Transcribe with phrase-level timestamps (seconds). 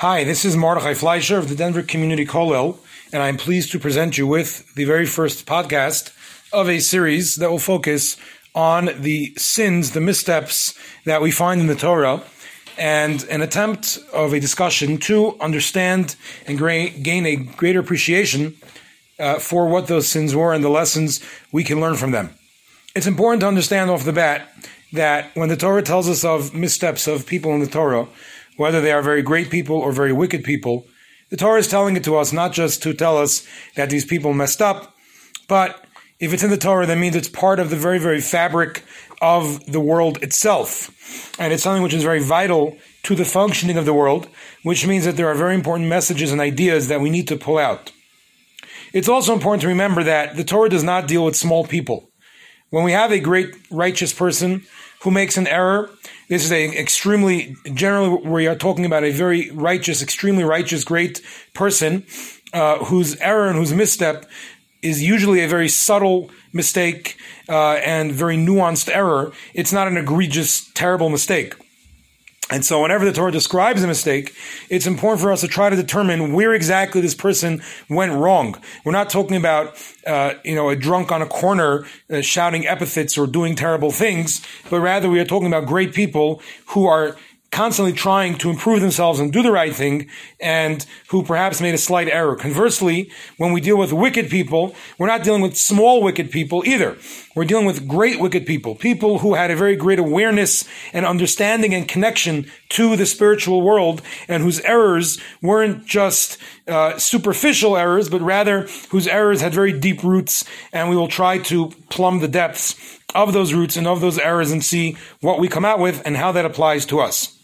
[0.00, 2.76] Hi, this is Mordechai Fleischer of the Denver Community Kollel,
[3.14, 6.14] and I'm pleased to present you with the very first podcast
[6.52, 8.18] of a series that will focus
[8.54, 12.22] on the sins, the missteps that we find in the Torah,
[12.76, 16.14] and an attempt of a discussion to understand
[16.46, 16.58] and
[17.02, 18.54] gain a greater appreciation
[19.18, 22.34] uh, for what those sins were and the lessons we can learn from them.
[22.94, 24.46] It's important to understand off the bat
[24.92, 28.06] that when the Torah tells us of missteps of people in the Torah,
[28.56, 30.86] whether they are very great people or very wicked people,
[31.30, 34.32] the Torah is telling it to us not just to tell us that these people
[34.32, 34.94] messed up,
[35.48, 35.84] but
[36.18, 38.84] if it's in the Torah, that means it's part of the very, very fabric
[39.20, 40.90] of the world itself.
[41.38, 44.28] And it's something which is very vital to the functioning of the world,
[44.62, 47.58] which means that there are very important messages and ideas that we need to pull
[47.58, 47.92] out.
[48.92, 52.10] It's also important to remember that the Torah does not deal with small people.
[52.70, 54.64] When we have a great righteous person
[55.06, 55.88] who makes an error,
[56.28, 61.22] this is a extremely generally we are talking about a very righteous, extremely righteous, great
[61.54, 62.04] person
[62.52, 64.26] uh, whose error and whose misstep
[64.82, 67.16] is usually a very subtle mistake
[67.48, 69.30] uh, and very nuanced error.
[69.54, 71.54] It's not an egregious, terrible mistake.
[72.48, 74.32] And so, whenever the Torah describes a mistake,
[74.70, 78.56] it's important for us to try to determine where exactly this person went wrong.
[78.84, 83.18] We're not talking about, uh, you know, a drunk on a corner uh, shouting epithets
[83.18, 87.16] or doing terrible things, but rather we are talking about great people who are
[87.56, 90.06] constantly trying to improve themselves and do the right thing
[90.38, 92.36] and who perhaps made a slight error.
[92.36, 96.98] Conversely, when we deal with wicked people, we're not dealing with small wicked people either.
[97.34, 101.72] We're dealing with great wicked people, people who had a very great awareness and understanding
[101.72, 106.36] and connection to the spiritual world and whose errors weren't just
[106.68, 111.38] uh, superficial errors, but rather whose errors had very deep roots and we will try
[111.38, 115.48] to plumb the depths of those roots and of those errors and see what we
[115.48, 117.35] come out with and how that applies to us.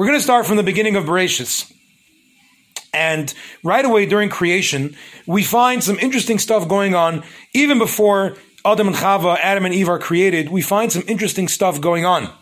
[0.00, 1.70] We're going to start from the beginning of Bereshis.
[2.94, 7.22] And right away during creation, we find some interesting stuff going on.
[7.52, 11.82] Even before Adam and Chava, Adam and Eve are created, we find some interesting stuff
[11.82, 12.32] going on.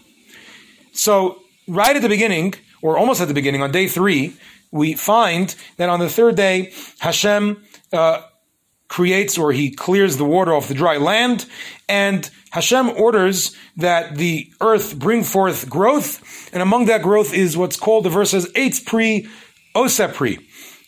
[0.93, 4.37] So, right at the beginning, or almost at the beginning, on day three,
[4.71, 7.61] we find that on the third day, Hashem
[7.93, 8.21] uh,
[8.89, 11.47] creates or he clears the water off the dry land,
[11.89, 17.77] and Hashem orders that the earth bring forth growth, and among that growth is what's
[17.77, 19.29] called, the verse says, Eitz Pri
[19.75, 20.45] Osepri,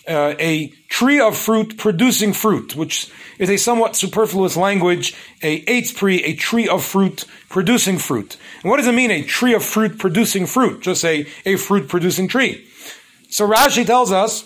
[0.08, 5.94] uh, a tree of fruit producing fruit, which is a somewhat superfluous language, a Eitz
[5.94, 8.36] Pri, a tree of fruit producing fruit.
[8.62, 10.80] And what does it mean, a tree of fruit producing fruit?
[10.80, 12.66] Just a, a fruit producing tree.
[13.28, 14.44] So Rashi tells us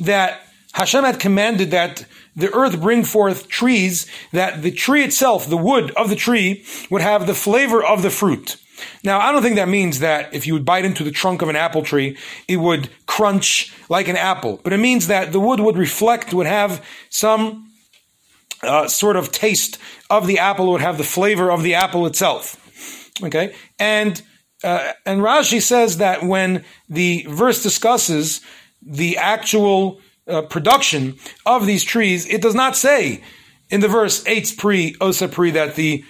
[0.00, 0.45] that
[0.76, 2.04] Hashem had commanded that
[2.36, 7.00] the earth bring forth trees that the tree itself, the wood of the tree, would
[7.00, 8.58] have the flavor of the fruit.
[9.02, 11.48] Now, I don't think that means that if you would bite into the trunk of
[11.48, 14.60] an apple tree, it would crunch like an apple.
[14.62, 17.70] But it means that the wood would reflect, would have some
[18.62, 19.78] uh, sort of taste
[20.10, 23.10] of the apple, would have the flavor of the apple itself.
[23.22, 23.54] Okay?
[23.78, 24.20] And,
[24.62, 28.42] uh, and Rashi says that when the verse discusses
[28.82, 33.22] the actual uh, production of these trees, it does not say
[33.70, 36.04] in the verse Eitz Pri Osa Pri that the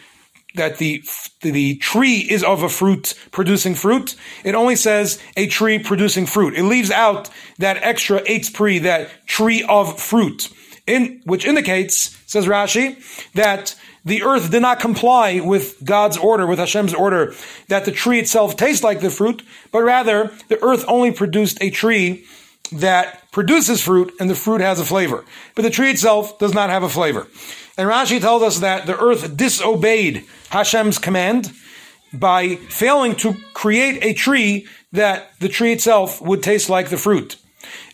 [0.54, 1.02] that the
[1.42, 4.16] the tree is of a fruit producing fruit.
[4.44, 6.54] It only says a tree producing fruit.
[6.54, 7.28] It leaves out
[7.58, 10.48] that extra Eitz Pri, that tree of fruit,
[10.86, 12.96] in which indicates, says Rashi,
[13.34, 17.34] that the earth did not comply with God's order, with Hashem's order,
[17.68, 21.70] that the tree itself tastes like the fruit, but rather the earth only produced a
[21.70, 22.24] tree
[22.70, 25.24] that produces fruit and the fruit has a flavor.
[25.54, 27.26] But the tree itself does not have a flavor.
[27.78, 31.52] And Rashi tells us that the earth disobeyed Hashem's command
[32.12, 37.36] by failing to create a tree that the tree itself would taste like the fruit.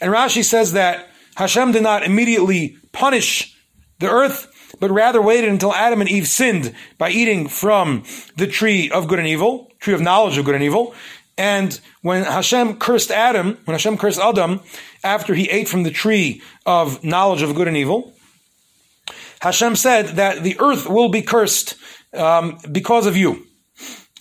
[0.01, 3.57] And Rashi says that Hashem did not immediately punish
[3.99, 8.05] the earth, but rather waited until Adam and Eve sinned by eating from
[8.37, 10.95] the tree of good and evil, tree of knowledge of good and evil.
[11.43, 14.61] And when Hashem cursed Adam, when Hashem cursed Adam,
[15.03, 18.15] after he ate from the tree of knowledge of good and evil,
[19.41, 21.75] Hashem said that the earth will be cursed
[22.15, 23.45] um, because of you.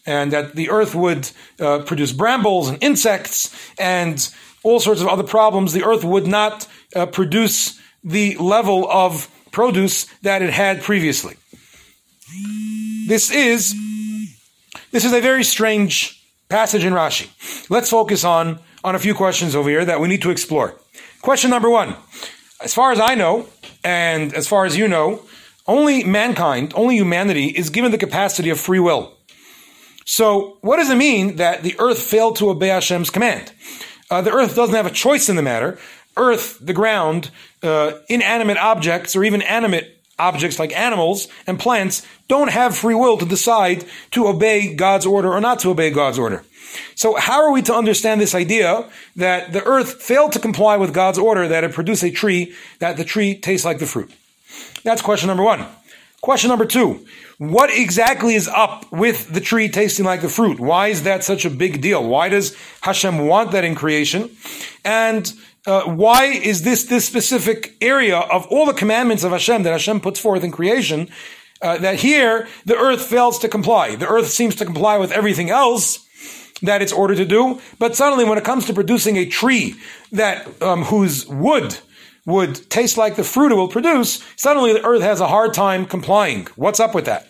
[0.03, 1.29] And that the earth would
[1.59, 4.17] uh, produce brambles and insects and
[4.63, 5.73] all sorts of other problems.
[5.73, 11.35] The earth would not uh, produce the level of produce that it had previously.
[13.07, 13.75] This is
[14.89, 16.20] this is a very strange
[16.51, 17.29] passage in Rashi.
[17.69, 20.75] Let's focus on, on a few questions over here that we need to explore.
[21.21, 21.95] Question number one.
[22.61, 23.47] As far as I know,
[23.83, 25.23] and as far as you know,
[25.67, 29.17] only mankind, only humanity is given the capacity of free will.
[30.05, 33.51] So, what does it mean that the earth failed to obey Hashem's command?
[34.09, 35.79] Uh, the earth doesn't have a choice in the matter.
[36.17, 37.31] Earth, the ground,
[37.63, 43.17] uh, inanimate objects, or even animate objects like animals and plants don't have free will
[43.17, 46.43] to decide to obey God's order or not to obey God's order.
[46.95, 50.93] So how are we to understand this idea that the earth failed to comply with
[50.93, 54.11] God's order that it produce a tree, that the tree tastes like the fruit?
[54.83, 55.65] That's question number one.
[56.21, 57.05] Question number two.
[57.39, 60.59] What exactly is up with the tree tasting like the fruit?
[60.59, 62.07] Why is that such a big deal?
[62.07, 64.29] Why does Hashem want that in creation?
[64.85, 65.33] And
[65.65, 70.01] uh, why is this this specific area of all the commandments of Hashem that Hashem
[70.01, 71.09] puts forth in creation
[71.61, 73.95] uh, that here the earth fails to comply?
[73.95, 76.07] The earth seems to comply with everything else
[76.61, 79.75] that it's ordered to do, but suddenly when it comes to producing a tree
[80.11, 81.77] that um, whose wood
[82.25, 85.85] would taste like the fruit it will produce, suddenly the earth has a hard time
[85.85, 86.47] complying.
[86.55, 87.27] What's up with that?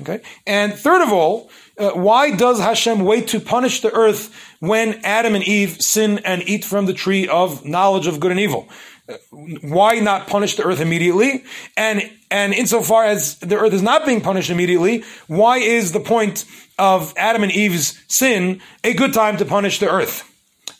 [0.00, 0.20] Okay.
[0.46, 5.34] And third of all, uh, why does Hashem wait to punish the earth when Adam
[5.34, 8.68] and Eve sin and eat from the tree of knowledge of good and evil?
[9.08, 9.14] Uh,
[9.62, 11.44] why not punish the earth immediately?
[11.76, 16.44] And and insofar as the earth is not being punished immediately, why is the point
[16.78, 20.24] of Adam and Eve's sin a good time to punish the earth?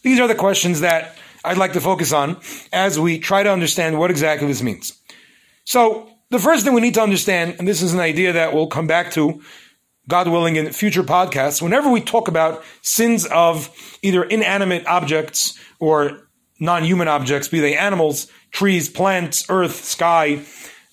[0.02, 2.36] These are the questions that I'd like to focus on
[2.72, 4.98] as we try to understand what exactly this means.
[5.64, 8.66] So the first thing we need to understand, and this is an idea that we'll
[8.66, 9.42] come back to,
[10.08, 13.70] God willing, in future podcasts, whenever we talk about sins of
[14.02, 16.28] either inanimate objects or
[16.58, 20.42] non-human objects, be they animals, trees, plants, earth, sky,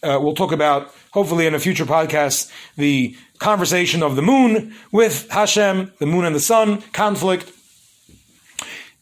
[0.04, 5.30] uh, we'll talk about, hopefully in a future podcast, the conversation of the moon with
[5.32, 7.52] Hashem, the moon and the sun, conflict.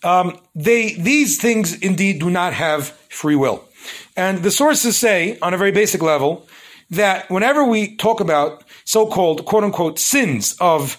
[0.03, 3.67] Um, they, these things indeed do not have free will.
[4.15, 6.47] And the sources say, on a very basic level,
[6.91, 10.97] that whenever we talk about so-called quote unquote sins of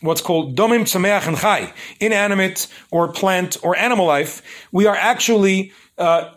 [0.00, 4.42] what's called domim tzameach and chai, inanimate or plant or animal life,
[4.72, 6.30] we are actually uh,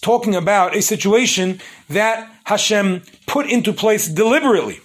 [0.00, 4.80] talking about a situation that Hashem put into place deliberately.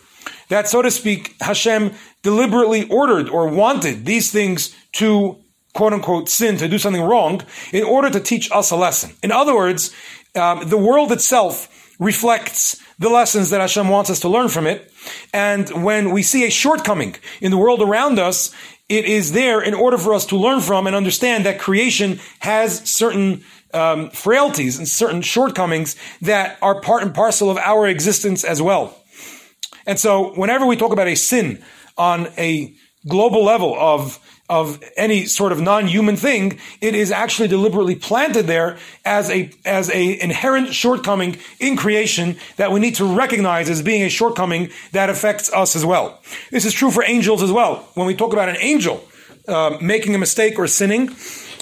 [0.49, 5.37] That, so to speak, Hashem deliberately ordered or wanted these things to
[5.73, 7.41] quote unquote sin, to do something wrong,
[7.71, 9.11] in order to teach us a lesson.
[9.21, 9.93] In other words,
[10.35, 11.69] um, the world itself
[11.99, 14.91] reflects the lessons that Hashem wants us to learn from it.
[15.33, 18.53] And when we see a shortcoming in the world around us,
[18.87, 22.87] it is there in order for us to learn from and understand that creation has
[22.89, 23.43] certain
[23.73, 28.97] um, frailties and certain shortcomings that are part and parcel of our existence as well.
[29.85, 31.63] And so, whenever we talk about a sin
[31.97, 32.75] on a
[33.07, 38.77] global level of of any sort of non-human thing, it is actually deliberately planted there
[39.03, 44.03] as a as a inherent shortcoming in creation that we need to recognize as being
[44.03, 46.21] a shortcoming that affects us as well.
[46.51, 47.87] This is true for angels as well.
[47.95, 49.03] When we talk about an angel
[49.47, 51.09] uh, making a mistake or sinning,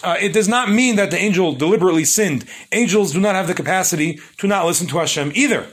[0.04, 2.46] uh, it does not mean that the angel deliberately sinned.
[2.74, 5.68] Angels do not have the capacity to not listen to Hashem either.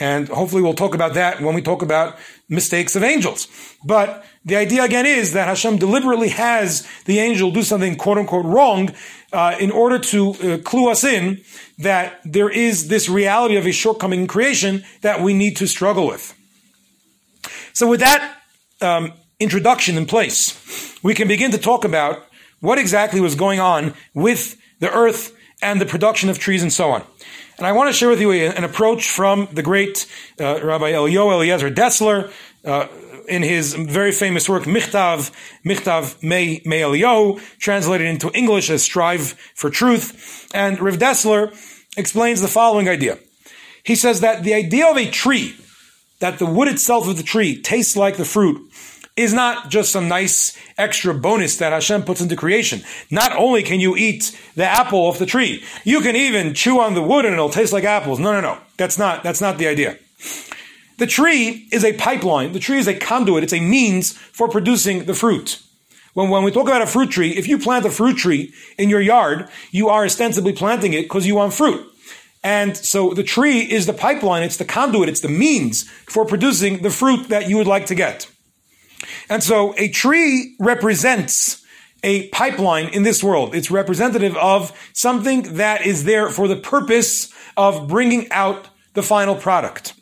[0.00, 2.16] And hopefully we'll talk about that when we talk about
[2.48, 3.48] mistakes of angels.
[3.84, 8.46] But the idea again is that Hashem deliberately has the angel do something quote unquote
[8.46, 8.94] wrong
[9.32, 11.42] uh, in order to uh, clue us in
[11.78, 16.06] that there is this reality of a shortcoming in creation that we need to struggle
[16.06, 16.34] with.
[17.74, 18.38] So with that
[18.80, 22.24] um, introduction in place, we can begin to talk about
[22.60, 26.90] what exactly was going on with the earth and the production of trees and so
[26.90, 27.04] on.
[27.60, 30.06] And I want to share with you an approach from the great
[30.40, 32.32] uh, Rabbi Eliyahu Eliezer Dessler
[32.64, 32.86] uh,
[33.28, 35.30] in his very famous work, Michtav,
[35.62, 40.48] Michtav Mei Eliyahu, translated into English as Strive for Truth.
[40.54, 41.54] And Rav Dessler
[41.98, 43.18] explains the following idea.
[43.84, 45.54] He says that the idea of a tree,
[46.20, 48.58] that the wood itself of the tree tastes like the fruit,
[49.20, 52.82] is not just some nice extra bonus that Hashem puts into creation.
[53.10, 56.94] Not only can you eat the apple off the tree, you can even chew on
[56.94, 58.18] the wood and it'll taste like apples.
[58.18, 58.58] No, no, no.
[58.76, 59.98] That's not, that's not the idea.
[60.98, 62.52] The tree is a pipeline.
[62.52, 63.42] The tree is a conduit.
[63.42, 65.62] It's a means for producing the fruit.
[66.14, 68.90] When, when we talk about a fruit tree, if you plant a fruit tree in
[68.90, 71.86] your yard, you are ostensibly planting it because you want fruit.
[72.42, 76.82] And so the tree is the pipeline, it's the conduit, it's the means for producing
[76.82, 78.30] the fruit that you would like to get.
[79.28, 81.64] And so a tree represents
[82.02, 83.54] a pipeline in this world.
[83.54, 89.34] It's representative of something that is there for the purpose of bringing out the final
[89.34, 89.94] product.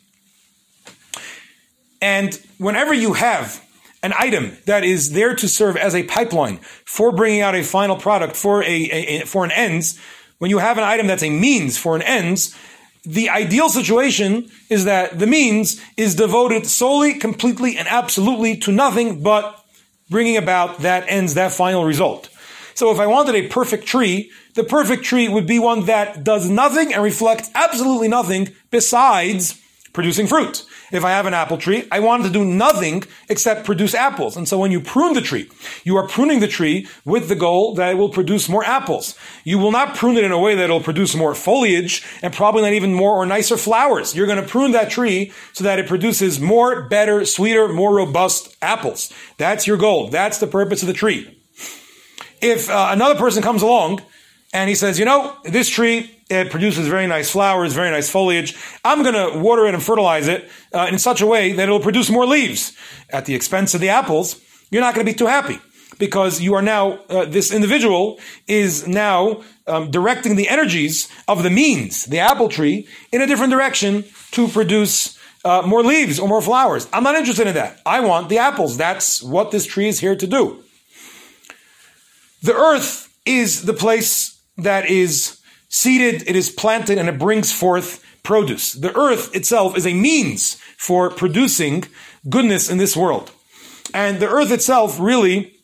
[2.01, 3.65] And whenever you have
[4.01, 7.97] an item that is there to serve as a pipeline for bringing out a final
[7.97, 9.99] product for a, a, a for an ends,
[10.37, 12.55] when you have an item that's a means for an ends,
[13.03, 19.23] the ideal situation is that the means is devoted solely, completely, and absolutely to nothing
[19.23, 19.63] but
[20.09, 22.29] bringing about that ends, that final result.
[22.73, 26.49] So if I wanted a perfect tree, the perfect tree would be one that does
[26.49, 29.61] nothing and reflects absolutely nothing besides
[29.93, 30.65] producing fruit.
[30.91, 34.35] If I have an apple tree, I want to do nothing except produce apples.
[34.37, 35.49] And so when you prune the tree,
[35.83, 39.15] you are pruning the tree with the goal that it will produce more apples.
[39.43, 42.63] You will not prune it in a way that it'll produce more foliage and probably
[42.63, 44.15] not even more or nicer flowers.
[44.15, 48.55] You're going to prune that tree so that it produces more, better, sweeter, more robust
[48.61, 49.13] apples.
[49.37, 50.07] That's your goal.
[50.07, 51.35] That's the purpose of the tree.
[52.41, 54.01] If uh, another person comes along
[54.53, 58.55] and he says, you know, this tree, it produces very nice flowers, very nice foliage.
[58.83, 61.79] I'm going to water it and fertilize it uh, in such a way that it'll
[61.79, 62.75] produce more leaves
[63.09, 64.41] at the expense of the apples.
[64.71, 65.59] You're not going to be too happy
[65.99, 71.49] because you are now, uh, this individual is now um, directing the energies of the
[71.49, 76.41] means, the apple tree, in a different direction to produce uh, more leaves or more
[76.41, 76.87] flowers.
[76.91, 77.79] I'm not interested in that.
[77.85, 78.77] I want the apples.
[78.77, 80.63] That's what this tree is here to do.
[82.41, 85.39] The earth is the place that is
[85.69, 88.73] seeded, it is planted, and it brings forth produce.
[88.73, 91.85] The earth itself is a means for producing
[92.29, 93.31] goodness in this world.
[93.93, 95.55] And the earth itself really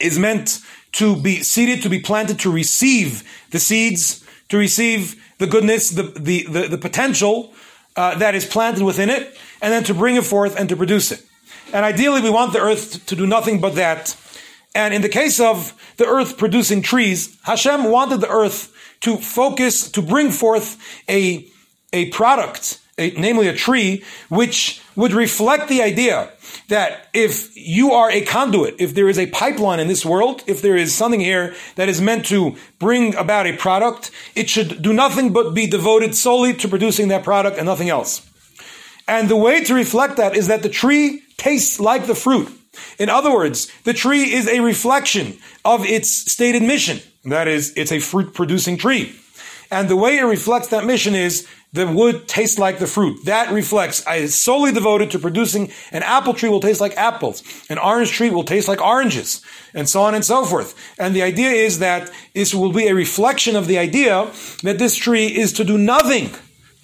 [0.00, 0.60] is meant
[0.92, 6.02] to be seeded, to be planted, to receive the seeds, to receive the goodness, the,
[6.02, 7.54] the, the, the potential
[7.96, 11.12] uh, that is planted within it, and then to bring it forth and to produce
[11.12, 11.24] it.
[11.72, 14.16] And ideally, we want the earth to do nothing but that
[14.74, 19.90] and in the case of the earth producing trees, Hashem wanted the earth to focus,
[19.90, 21.46] to bring forth a,
[21.92, 26.30] a product, a, namely a tree, which would reflect the idea
[26.68, 30.62] that if you are a conduit, if there is a pipeline in this world, if
[30.62, 34.92] there is something here that is meant to bring about a product, it should do
[34.92, 38.26] nothing but be devoted solely to producing that product and nothing else.
[39.08, 42.59] And the way to reflect that is that the tree tastes like the fruit.
[42.98, 47.00] In other words, the tree is a reflection of its stated mission.
[47.24, 49.14] That is, it's a fruit producing tree.
[49.70, 53.24] And the way it reflects that mission is the wood tastes like the fruit.
[53.26, 57.44] That reflects, I is solely devoted to producing an apple tree will taste like apples.
[57.70, 59.40] An orange tree will taste like oranges.
[59.72, 60.74] And so on and so forth.
[60.98, 64.30] And the idea is that this will be a reflection of the idea
[64.64, 66.30] that this tree is to do nothing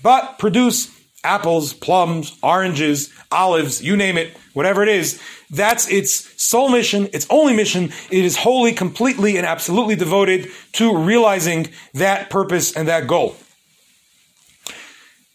[0.02, 0.95] but produce
[1.26, 5.20] apples, plums, oranges, olives, you name it, whatever it is.
[5.50, 7.92] That's its sole mission, its only mission.
[8.10, 13.36] It is wholly, completely, and absolutely devoted to realizing that purpose and that goal.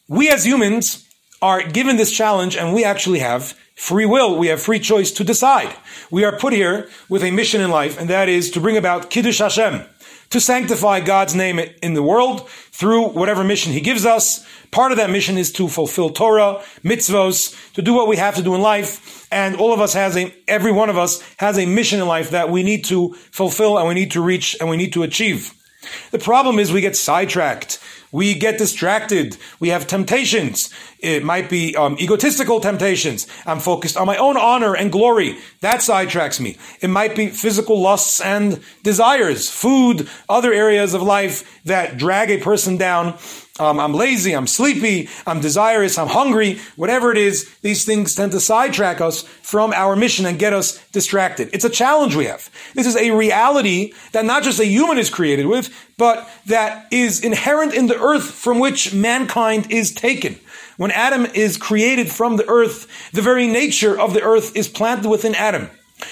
[0.08, 1.08] We as humans
[1.42, 4.38] are given this challenge and we actually have free will.
[4.38, 5.76] We have free choice to decide.
[6.12, 9.10] We are put here with a mission in life and that is to bring about
[9.10, 9.82] Kiddush Hashem,
[10.30, 14.46] to sanctify God's name in the world through whatever mission He gives us.
[14.70, 18.44] Part of that mission is to fulfill Torah, mitzvos, to do what we have to
[18.44, 21.66] do in life and all of us has a, every one of us has a
[21.66, 24.78] mission in life that we need to fulfill and we need to reach and we
[24.78, 25.56] need to achieve.
[26.12, 27.80] The problem is we get sidetracked.
[28.12, 29.38] We get distracted.
[29.60, 30.70] We have temptations.
[31.02, 33.28] It might be um, egotistical temptations.
[33.46, 35.38] I'm focused on my own honor and glory.
[35.62, 36.58] That sidetracks me.
[36.80, 42.38] It might be physical lusts and desires, food, other areas of life that drag a
[42.38, 43.18] person down
[43.62, 48.32] um, I'm lazy, I'm sleepy, I'm desirous, I'm hungry, whatever it is, these things tend
[48.32, 51.50] to sidetrack us from our mission and get us distracted.
[51.54, 52.50] It's a challenge we have.
[52.74, 57.24] This is a reality that not just a human is created with, but that is
[57.24, 60.40] inherent in the earth from which mankind is taken.
[60.82, 65.08] When Adam is created from the earth, the very nature of the earth is planted
[65.08, 65.70] within Adam.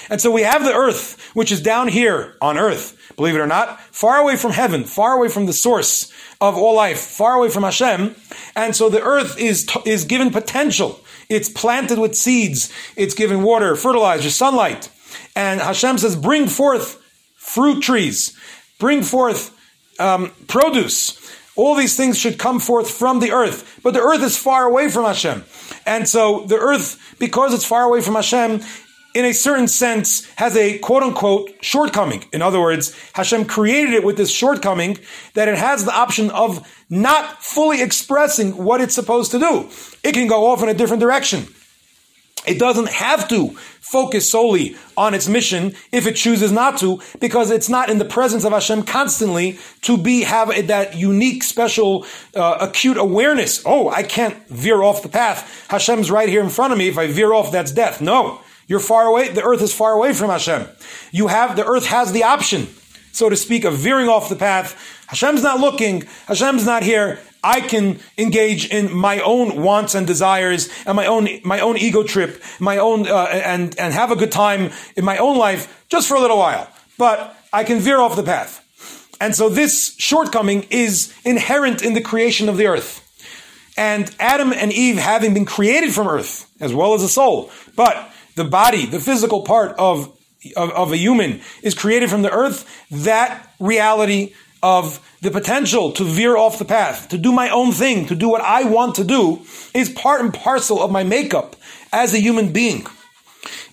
[0.08, 3.48] And so we have the earth, which is down here on earth, believe it or
[3.48, 7.48] not, far away from heaven, far away from the source of all life, far away
[7.48, 8.14] from Hashem.
[8.54, 11.00] And so the earth is, is given potential.
[11.28, 12.72] It's planted with seeds.
[12.94, 14.88] It's given water, fertilizer, sunlight.
[15.34, 17.02] And Hashem says, bring forth
[17.34, 18.38] fruit trees,
[18.78, 19.52] bring forth
[19.98, 21.10] um, produce.
[21.60, 23.80] All these things should come forth from the earth.
[23.82, 25.44] But the earth is far away from Hashem.
[25.84, 28.62] And so the earth, because it's far away from Hashem,
[29.12, 32.24] in a certain sense, has a quote unquote shortcoming.
[32.32, 34.96] In other words, Hashem created it with this shortcoming
[35.34, 39.68] that it has the option of not fully expressing what it's supposed to do.
[40.02, 41.46] It can go off in a different direction.
[42.46, 47.50] It doesn't have to focus solely on its mission if it chooses not to, because
[47.50, 52.58] it's not in the presence of Hashem constantly to be have that unique, special, uh,
[52.60, 53.62] acute awareness.
[53.66, 55.66] Oh, I can't veer off the path.
[55.68, 56.88] Hashem's right here in front of me.
[56.88, 58.00] If I veer off, that's death.
[58.00, 58.40] No.
[58.66, 59.28] You're far away.
[59.28, 60.66] The earth is far away from Hashem.
[61.10, 62.68] You have, the earth has the option,
[63.10, 65.04] so to speak, of veering off the path.
[65.08, 66.04] Hashem's not looking.
[66.26, 67.18] Hashem's not here.
[67.42, 72.02] I can engage in my own wants and desires and my own my own ego
[72.02, 76.08] trip, my own uh, and and have a good time in my own life just
[76.08, 76.68] for a little while.
[76.98, 78.66] But I can veer off the path.
[79.20, 83.06] And so this shortcoming is inherent in the creation of the earth.
[83.76, 88.12] And Adam and Eve having been created from earth, as well as the soul, but
[88.34, 90.16] the body, the physical part of,
[90.56, 96.04] of, of a human is created from the earth, that reality of the potential to
[96.04, 99.04] veer off the path, to do my own thing, to do what I want to
[99.04, 99.40] do,
[99.74, 101.56] is part and parcel of my makeup
[101.92, 102.86] as a human being.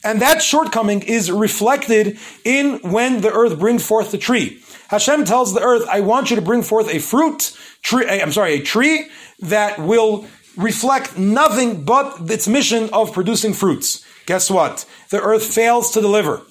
[0.03, 4.61] And that shortcoming is reflected in when the earth brings forth the tree.
[4.89, 8.53] Hashem tells the earth, I want you to bring forth a fruit tree, I'm sorry,
[8.53, 10.25] a tree that will
[10.55, 14.05] reflect nothing but its mission of producing fruits.
[14.25, 14.85] Guess what?
[15.09, 16.41] The earth fails to deliver.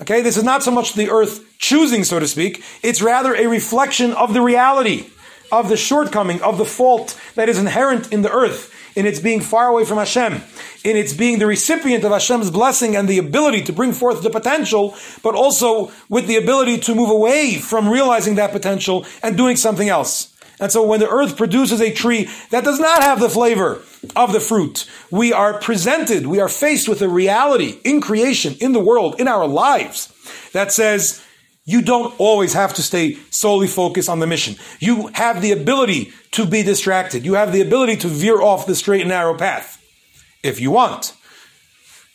[0.00, 3.46] Okay, this is not so much the earth choosing, so to speak, it's rather a
[3.46, 5.06] reflection of the reality,
[5.52, 9.40] of the shortcoming, of the fault that is inherent in the earth, in its being
[9.40, 10.42] far away from Hashem,
[10.82, 14.30] in its being the recipient of Hashem's blessing and the ability to bring forth the
[14.30, 19.54] potential, but also with the ability to move away from realizing that potential and doing
[19.54, 20.33] something else.
[20.60, 23.82] And so when the earth produces a tree that does not have the flavor
[24.14, 28.72] of the fruit, we are presented, we are faced with a reality in creation, in
[28.72, 30.12] the world, in our lives
[30.52, 31.22] that says,
[31.64, 34.56] you don't always have to stay solely focused on the mission.
[34.80, 37.24] You have the ability to be distracted.
[37.24, 39.82] You have the ability to veer off the straight and narrow path
[40.42, 41.14] if you want.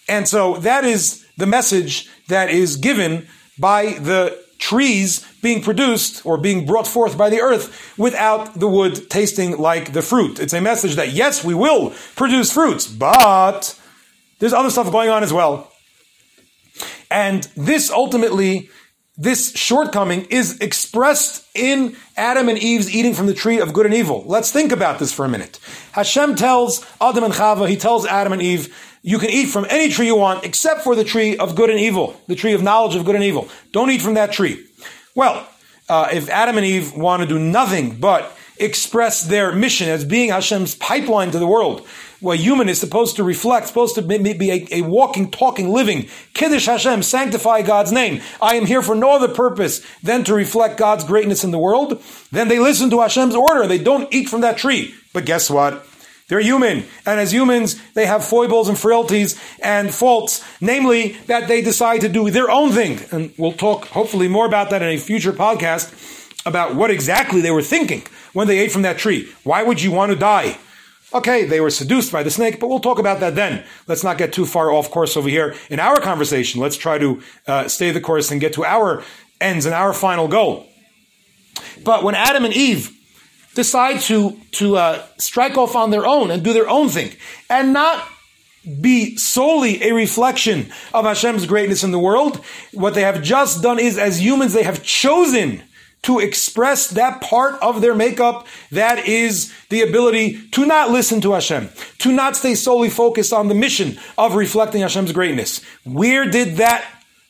[0.07, 3.27] And so that is the message that is given
[3.57, 9.09] by the trees being produced or being brought forth by the earth without the wood
[9.09, 10.39] tasting like the fruit.
[10.39, 13.79] It's a message that yes, we will produce fruits, but
[14.39, 15.71] there's other stuff going on as well.
[17.09, 18.69] And this ultimately
[19.19, 23.93] this shortcoming is expressed in Adam and Eve's eating from the tree of good and
[23.93, 24.23] evil.
[24.25, 25.59] Let's think about this for a minute.
[25.91, 29.89] Hashem tells Adam and Chava, he tells Adam and Eve, you can eat from any
[29.89, 32.95] tree you want except for the tree of good and evil, the tree of knowledge
[32.95, 33.47] of good and evil.
[33.71, 34.65] Don't eat from that tree.
[35.15, 35.47] Well,
[35.87, 40.29] uh, if Adam and Eve want to do nothing but express their mission as being
[40.29, 41.87] Hashem's pipeline to the world,
[42.19, 46.65] where human is supposed to reflect, supposed to be a, a, walking, talking, living, Kiddush
[46.65, 48.21] Hashem, sanctify God's name.
[48.41, 52.03] I am here for no other purpose than to reflect God's greatness in the world.
[52.31, 53.67] Then they listen to Hashem's order.
[53.67, 54.93] They don't eat from that tree.
[55.13, 55.85] But guess what?
[56.29, 56.85] They're human.
[57.05, 62.09] And as humans, they have foibles and frailties and faults, namely that they decide to
[62.09, 62.99] do their own thing.
[63.11, 65.91] And we'll talk hopefully more about that in a future podcast
[66.45, 69.27] about what exactly they were thinking when they ate from that tree.
[69.43, 70.57] Why would you want to die?
[71.11, 73.65] Okay, they were seduced by the snake, but we'll talk about that then.
[73.87, 76.61] Let's not get too far off course over here in our conversation.
[76.61, 79.03] Let's try to uh, stay the course and get to our
[79.41, 80.67] ends and our final goal.
[81.83, 82.95] But when Adam and Eve
[83.63, 84.17] decide to
[84.59, 87.09] to uh, strike off on their own and do their own thing,
[87.49, 87.97] and not
[88.81, 90.57] be solely a reflection
[90.93, 92.37] of Hashem's greatness in the world,
[92.73, 95.63] what they have just done is, as humans, they have chosen
[96.01, 101.33] to express that part of their makeup that is the ability to not listen to
[101.33, 101.69] Hashem,
[101.99, 105.61] to not stay solely focused on the mission of reflecting Hashem's greatness.
[105.83, 106.81] Where did that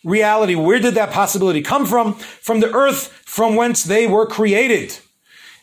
[0.03, 2.13] reality, where did that possibility come from?
[2.47, 4.97] From the earth from whence they were created.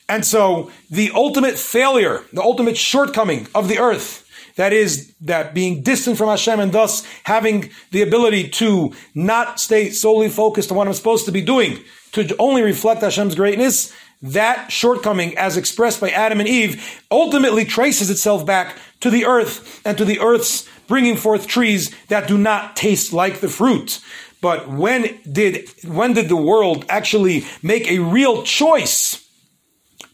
[0.09, 4.25] And so the ultimate failure, the ultimate shortcoming of the earth,
[4.57, 9.91] that is, that being distant from Hashem and thus having the ability to not stay
[9.91, 11.79] solely focused on what I'm supposed to be doing,
[12.13, 13.93] to only reflect Hashem's greatness,
[14.23, 19.83] that shortcoming, as expressed by Adam and Eve, ultimately traces itself back to the earth
[19.85, 24.01] and to the earth's bringing forth trees that do not taste like the fruit.
[24.41, 29.26] But when did, when did the world actually make a real choice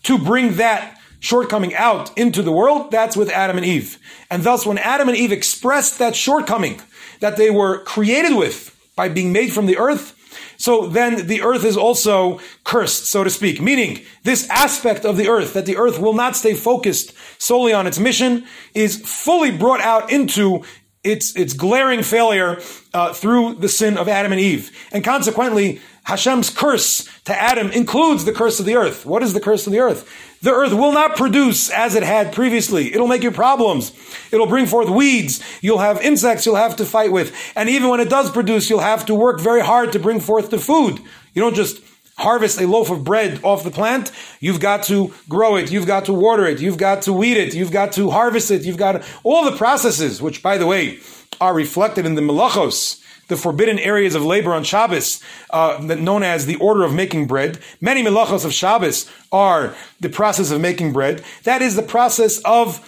[0.04, 2.90] to bring that shortcoming out into the world?
[2.90, 3.98] That's with Adam and Eve.
[4.30, 6.80] And thus, when Adam and Eve expressed that shortcoming
[7.20, 10.18] that they were created with by being made from the earth,
[10.56, 15.28] so then the earth is also cursed, so to speak, meaning this aspect of the
[15.28, 19.80] earth, that the earth will not stay focused solely on its mission, is fully brought
[19.80, 20.62] out into
[21.02, 22.60] its, its glaring failure
[22.94, 24.70] uh, through the sin of Adam and Eve.
[24.92, 29.06] And consequently, Hashem's curse to Adam includes the curse of the earth.
[29.06, 30.38] What is the curse of the earth?
[30.42, 32.92] The earth will not produce as it had previously.
[32.92, 33.92] It'll make you problems.
[34.32, 35.40] It'll bring forth weeds.
[35.62, 37.32] You'll have insects you'll have to fight with.
[37.54, 40.50] And even when it does produce, you'll have to work very hard to bring forth
[40.50, 40.98] the food.
[41.34, 41.80] You don't just
[42.18, 44.10] harvest a loaf of bread off the plant.
[44.40, 45.70] You've got to grow it.
[45.70, 46.60] You've got to water it.
[46.60, 47.54] You've got to weed it.
[47.54, 48.62] You've got to harvest it.
[48.62, 50.98] You've got all the processes, which by the way,
[51.40, 53.01] are reflected in the melachos
[53.32, 57.58] the forbidden areas of labor on Shabbos, uh, known as the order of making bread.
[57.80, 61.24] Many melachos of Shabbos are the process of making bread.
[61.44, 62.86] That is the process of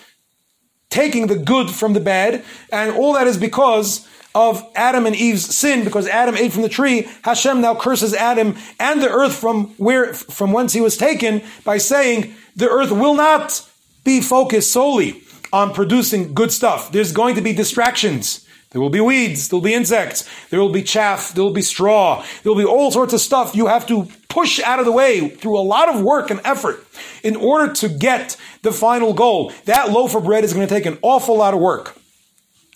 [0.91, 5.57] taking the good from the bad, and all that is because of Adam and Eve's
[5.57, 9.69] sin, because Adam ate from the tree, Hashem now curses Adam and the earth from
[9.79, 13.67] where, from whence he was taken by saying, the earth will not
[14.05, 16.93] be focused solely on producing good stuff.
[16.93, 18.47] There's going to be distractions.
[18.75, 21.63] There will be weeds, there will be insects, there will be chaff, there will be
[21.63, 24.91] straw, there will be all sorts of stuff you have to push out of the
[24.91, 26.85] way through a lot of work and effort
[27.23, 29.53] in order to get the final goal.
[29.67, 31.97] That loaf of bread is going to take an awful lot of work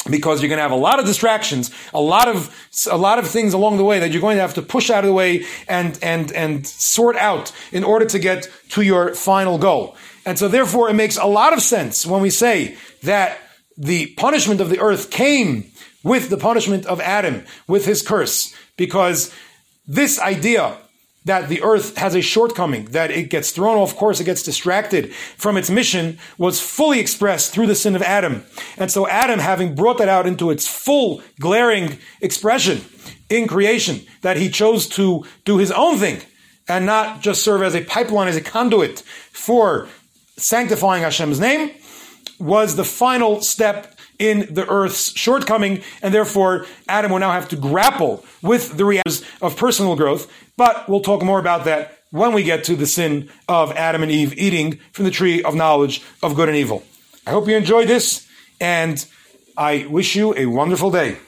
[0.08, 2.54] because you're going to have a lot of distractions, a lot of
[2.88, 5.02] a lot of things along the way that you're going to have to push out
[5.02, 9.58] of the way and and and sort out in order to get to your final
[9.58, 9.96] goal.
[10.24, 13.36] And so therefore it makes a lot of sense when we say that
[13.76, 15.72] the punishment of the earth came
[16.08, 19.32] with the punishment of Adam, with his curse, because
[19.86, 20.78] this idea
[21.24, 25.12] that the earth has a shortcoming, that it gets thrown off course, it gets distracted
[25.36, 28.44] from its mission, was fully expressed through the sin of Adam.
[28.78, 32.80] And so Adam, having brought that out into its full glaring expression
[33.28, 36.22] in creation, that he chose to do his own thing
[36.66, 39.00] and not just serve as a pipeline, as a conduit
[39.32, 39.88] for
[40.38, 41.72] sanctifying Hashem's name,
[42.40, 47.56] was the final step in the earth's shortcoming, and therefore Adam will now have to
[47.56, 50.30] grapple with the realities of personal growth.
[50.56, 54.10] But we'll talk more about that when we get to the sin of Adam and
[54.10, 56.82] Eve eating from the tree of knowledge of good and evil.
[57.26, 58.26] I hope you enjoyed this,
[58.60, 59.04] and
[59.56, 61.18] I wish you a wonderful day.